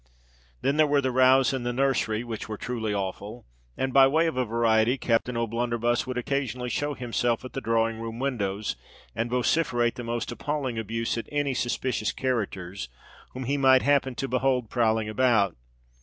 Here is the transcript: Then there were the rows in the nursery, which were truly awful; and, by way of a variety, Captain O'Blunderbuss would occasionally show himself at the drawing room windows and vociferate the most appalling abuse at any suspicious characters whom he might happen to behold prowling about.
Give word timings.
Then 0.61 0.77
there 0.77 0.87
were 0.87 0.99
the 0.99 1.11
rows 1.11 1.53
in 1.53 1.61
the 1.61 1.71
nursery, 1.71 2.23
which 2.23 2.49
were 2.49 2.57
truly 2.57 2.91
awful; 2.91 3.45
and, 3.77 3.93
by 3.93 4.07
way 4.07 4.25
of 4.25 4.35
a 4.35 4.45
variety, 4.45 4.97
Captain 4.97 5.37
O'Blunderbuss 5.37 6.07
would 6.07 6.17
occasionally 6.17 6.71
show 6.71 6.95
himself 6.95 7.45
at 7.45 7.53
the 7.53 7.61
drawing 7.61 7.99
room 7.99 8.17
windows 8.17 8.75
and 9.15 9.29
vociferate 9.29 9.93
the 9.93 10.03
most 10.03 10.31
appalling 10.31 10.79
abuse 10.79 11.19
at 11.19 11.29
any 11.31 11.53
suspicious 11.53 12.11
characters 12.11 12.89
whom 13.33 13.43
he 13.43 13.57
might 13.57 13.83
happen 13.83 14.15
to 14.15 14.27
behold 14.27 14.71
prowling 14.71 15.07
about. 15.07 15.55